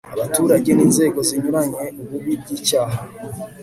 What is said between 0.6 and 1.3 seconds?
n'inzego